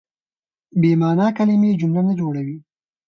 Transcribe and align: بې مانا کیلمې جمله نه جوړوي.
بې 0.79 0.91
مانا 1.01 1.27
کیلمې 1.37 1.71
جمله 1.81 2.01
نه 2.07 2.13
جوړوي. 2.19 2.57